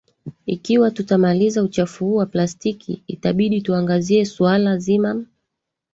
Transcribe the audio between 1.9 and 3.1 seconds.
huu wa plastiki